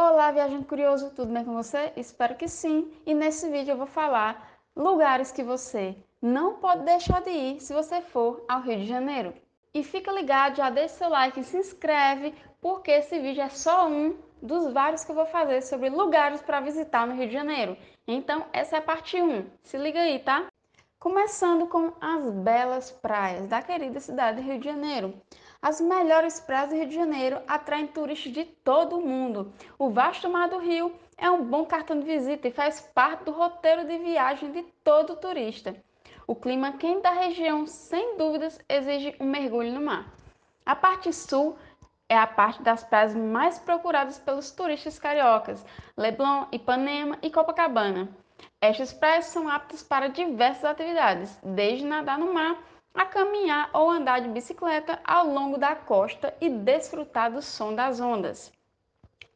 [0.00, 1.92] Olá, viajante curioso, tudo bem com você?
[1.96, 2.88] Espero que sim.
[3.04, 7.74] E nesse vídeo eu vou falar lugares que você não pode deixar de ir se
[7.74, 9.34] você for ao Rio de Janeiro.
[9.74, 13.88] E fica ligado, já deixa seu like e se inscreve, porque esse vídeo é só
[13.88, 17.76] um dos vários que eu vou fazer sobre lugares para visitar no Rio de Janeiro.
[18.06, 19.46] Então, essa é a parte 1.
[19.64, 20.46] Se liga aí, tá?
[21.00, 25.14] Começando com as belas praias da querida cidade do Rio de Janeiro.
[25.62, 29.52] As melhores praias do Rio de Janeiro atraem turistas de todo o mundo.
[29.78, 33.30] O vasto mar do Rio é um bom cartão de visita e faz parte do
[33.30, 35.76] roteiro de viagem de todo turista.
[36.26, 40.12] O clima quente da região, sem dúvidas, exige um mergulho no mar.
[40.66, 41.56] A parte sul
[42.08, 45.64] é a parte das praias mais procuradas pelos turistas cariocas,
[45.96, 48.08] Leblon, Ipanema e Copacabana.
[48.60, 52.58] Estas praias são aptas para diversas atividades, desde nadar no mar
[52.94, 58.00] a caminhar ou andar de bicicleta ao longo da costa e desfrutar do som das
[58.00, 58.52] ondas.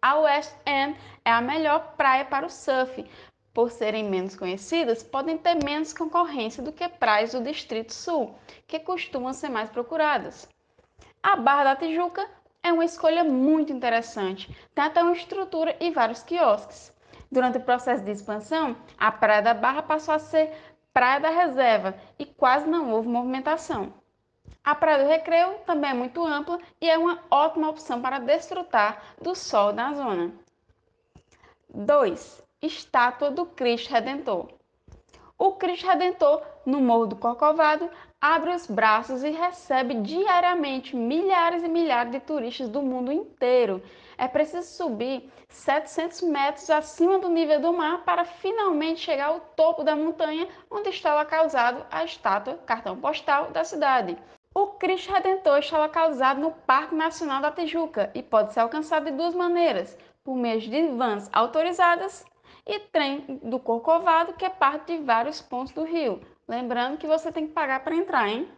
[0.00, 3.08] A West End é a melhor praia para o surf.
[3.54, 8.34] Por serem menos conhecidas, podem ter menos concorrência do que praias do Distrito Sul,
[8.66, 10.48] que costumam ser mais procuradas.
[11.22, 12.28] A Barra da Tijuca
[12.64, 16.91] é uma escolha muito interessante, tem até uma estrutura e vários quiosques.
[17.32, 20.52] Durante o processo de expansão, a Praia da Barra passou a ser
[20.92, 23.90] Praia da Reserva e quase não houve movimentação.
[24.62, 29.02] A Praia do Recreio também é muito ampla e é uma ótima opção para desfrutar
[29.18, 30.30] do sol na zona.
[31.74, 32.44] 2.
[32.60, 34.50] Estátua do Cristo Redentor.
[35.38, 37.88] O Cristo Redentor, no Morro do Corcovado,
[38.22, 43.82] abre os braços e recebe diariamente milhares e milhares de turistas do mundo inteiro.
[44.16, 49.82] É preciso subir 700 metros acima do nível do mar para finalmente chegar ao topo
[49.82, 54.16] da montanha onde está localizado a estátua cartão postal da cidade.
[54.54, 59.16] O Cristo Redentor está localizado no Parque Nacional da Tijuca e pode ser alcançado de
[59.16, 62.24] duas maneiras, por meio de vans autorizadas
[62.66, 66.20] e trem do Corcovado, que é parte de vários pontos do rio.
[66.46, 68.48] Lembrando que você tem que pagar para entrar, hein?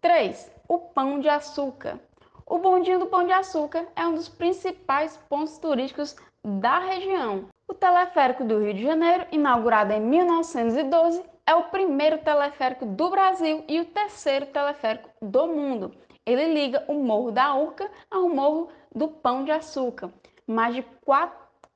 [0.00, 0.50] 3.
[0.68, 2.00] O Pão de Açúcar.
[2.46, 7.48] O Bondinho do Pão de Açúcar é um dos principais pontos turísticos da região.
[7.68, 13.64] O teleférico do Rio de Janeiro, inaugurado em 1912, é o primeiro teleférico do Brasil
[13.68, 15.94] e o terceiro teleférico do mundo.
[16.24, 20.10] Ele liga o Morro da Urca ao Morro do Pão de Açúcar.
[20.46, 20.82] Mais de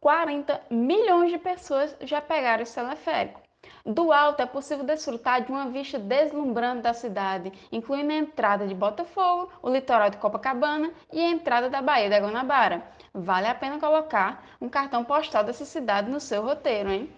[0.04, 3.40] 40 milhões de pessoas já pegaram esse teleférico.
[3.86, 8.74] Do alto é possível desfrutar de uma vista deslumbrante da cidade, incluindo a entrada de
[8.74, 12.82] Botafogo, o litoral de Copacabana e a entrada da Baía da Guanabara.
[13.14, 17.10] Vale a pena colocar um cartão postal dessa cidade no seu roteiro, hein?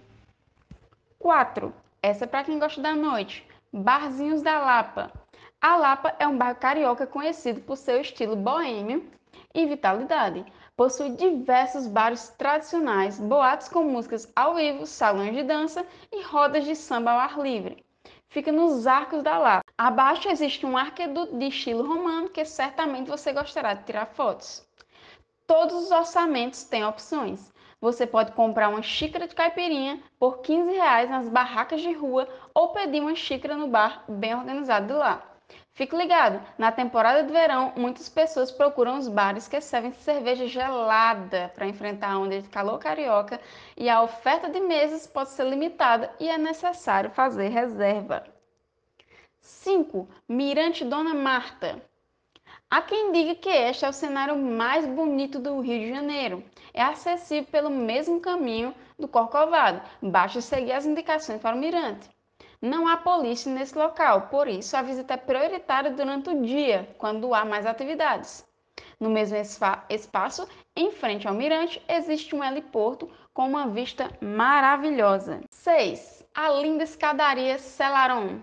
[1.19, 1.75] 4.
[2.01, 3.45] Essa é para quem gosta da noite.
[3.73, 5.11] Barzinhos da Lapa.
[5.61, 9.11] A Lapa é um bairro carioca conhecido por seu estilo boêmio
[9.53, 10.47] e vitalidade.
[10.76, 16.76] Possui diversos bares tradicionais, boatos com músicas ao vivo, salões de dança e rodas de
[16.76, 17.82] samba ao ar livre.
[18.28, 19.64] Fica nos Arcos da Lapa.
[19.78, 24.69] Abaixo existe um arqueduto de estilo romano que certamente você gostará de tirar fotos.
[25.47, 27.50] Todos os orçamentos têm opções.
[27.81, 32.69] Você pode comprar uma xícara de caipirinha por 15 reais nas barracas de rua ou
[32.75, 35.36] pedir uma xícara no bar bem organizado de lá.
[35.76, 41.53] Fique ligado, na temporada de verão, muitas pessoas procuram os bares que servem cerveja gelada
[41.54, 43.38] para enfrentar a onda de calor carioca
[43.76, 48.25] e a oferta de mesas pode ser limitada e é necessário fazer reserva.
[49.38, 50.09] 5.
[50.26, 51.82] Mirante Dona Marta.
[52.70, 56.43] Há quem diga que este é o cenário mais bonito do Rio de Janeiro.
[56.72, 62.16] É acessível pelo mesmo caminho do Corcovado, basta seguir as indicações para o mirante.
[62.61, 67.34] Não há polícia nesse local, por isso a visita é prioritária durante o dia, quando
[67.34, 68.44] há mais atividades.
[68.99, 69.37] No mesmo
[69.91, 75.41] espaço, em frente ao mirante, existe um heliporto com uma vista maravilhosa.
[75.50, 76.25] 6.
[76.34, 78.41] A linda escadaria Celaron.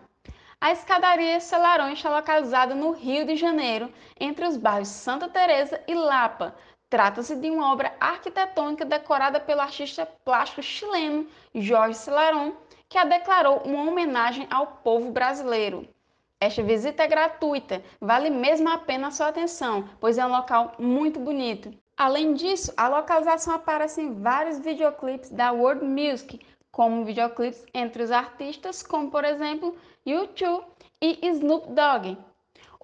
[0.62, 5.94] A escadaria Celaron está localizada no Rio de Janeiro, entre os bairros Santa Teresa e
[5.96, 6.56] Lapa.
[6.90, 12.54] Trata-se de uma obra arquitetônica decorada pelo artista plástico chileno Jorge Celaron,
[12.94, 15.90] que a declarou uma homenagem ao povo brasileiro.
[16.40, 20.76] Esta visita é gratuita, vale mesmo a pena a sua atenção, pois é um local
[20.78, 21.74] muito bonito.
[21.98, 26.40] Além disso, a localização aparece em vários videoclipes da World Music,
[26.72, 29.76] como videoclipes entre os artistas, como por exemplo
[30.06, 30.64] U2
[31.02, 32.16] e Snoop Dogg.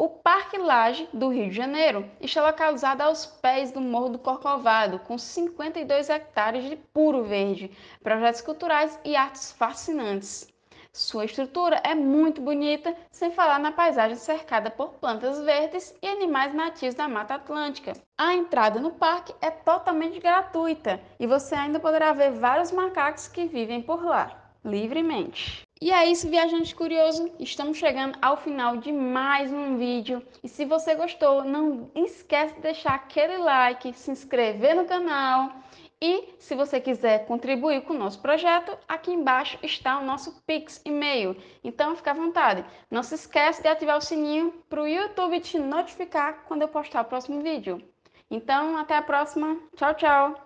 [0.01, 4.97] O Parque Laje do Rio de Janeiro está localizado aos pés do Morro do Corcovado,
[4.99, 7.69] com 52 hectares de puro verde,
[8.01, 10.47] projetos culturais e artes fascinantes.
[10.93, 16.53] Sua estrutura é muito bonita, sem falar na paisagem cercada por plantas verdes e animais
[16.53, 17.91] nativos da Mata Atlântica.
[18.17, 23.47] A entrada no parque é totalmente gratuita e você ainda poderá ver vários macacos que
[23.47, 25.68] vivem por lá, livremente.
[25.81, 27.31] E é isso, viajante curioso.
[27.39, 30.21] Estamos chegando ao final de mais um vídeo.
[30.43, 35.53] E se você gostou, não esquece de deixar aquele like, se inscrever no canal.
[36.01, 40.81] E se você quiser contribuir com o nosso projeto, aqui embaixo está o nosso Pix
[40.83, 41.37] e-mail.
[41.63, 42.65] Então fica à vontade.
[42.91, 47.03] Não se esquece de ativar o sininho para o YouTube te notificar quando eu postar
[47.03, 47.81] o próximo vídeo.
[48.29, 49.57] Então, até a próxima.
[49.77, 50.45] Tchau, tchau!